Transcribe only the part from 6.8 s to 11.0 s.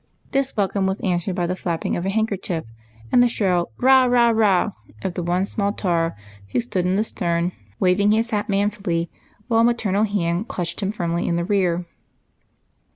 in the stern waving his hat manfully, while a maternal hand clutched him